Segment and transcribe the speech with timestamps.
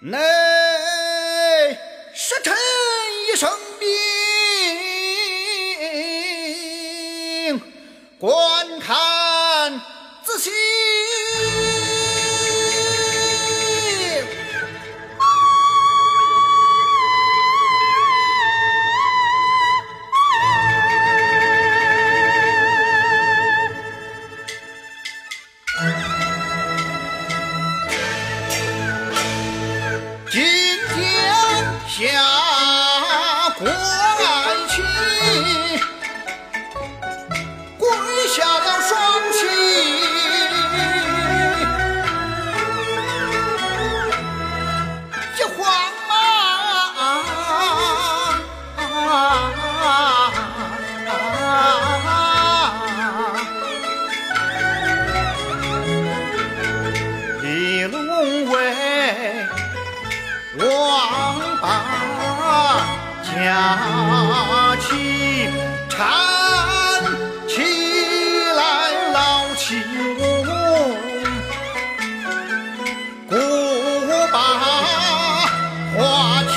[0.00, 0.16] 乃
[2.14, 2.54] 是臣
[3.32, 3.50] 一生
[3.80, 3.88] 病
[8.16, 9.82] 观看
[10.22, 10.50] 仔细
[33.60, 33.97] 嗯
[64.80, 65.48] 起，
[65.88, 65.96] 搀
[67.48, 67.52] 起
[68.54, 68.60] 来
[69.12, 69.16] 老
[69.56, 69.66] 秦
[70.18, 70.22] 翁，
[73.28, 73.32] 古
[74.32, 74.36] 把
[75.94, 75.98] 话
[76.54, 76.56] 题。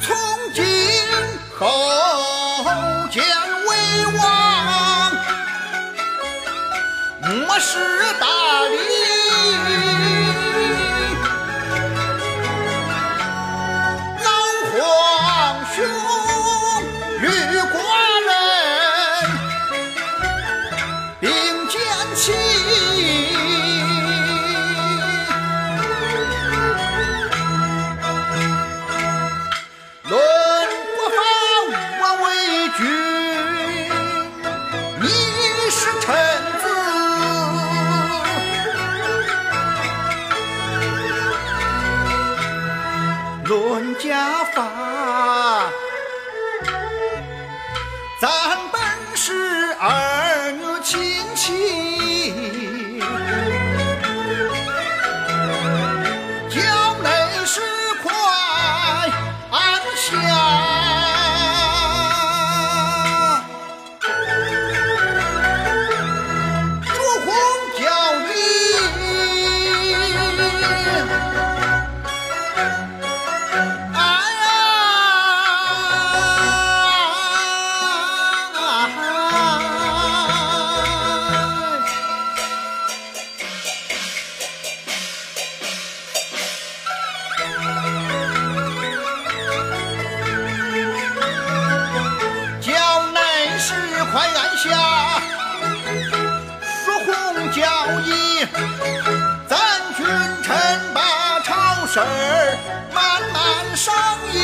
[0.00, 0.04] 从
[0.54, 0.64] 今
[1.58, 1.60] 后
[3.10, 3.22] 见
[3.68, 3.70] 为
[4.18, 4.22] 王，
[7.46, 7.70] 莫使
[8.18, 8.26] 大
[8.68, 9.05] 理。
[43.98, 44.95] 家法，
[97.56, 97.62] 教
[98.02, 98.46] 义，
[99.48, 99.56] 咱
[99.96, 100.04] 君
[100.42, 102.58] 臣把朝事儿
[102.92, 103.94] 慢慢商
[104.30, 104.36] 议。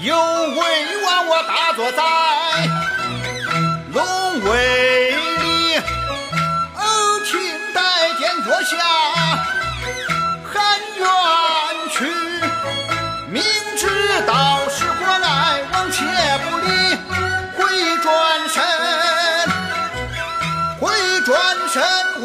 [0.00, 0.58] 有为
[1.04, 2.02] 王我大作在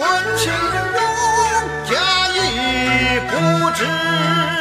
[0.09, 0.99] 问秦翁，
[1.85, 1.91] 假
[2.29, 4.56] 意不知。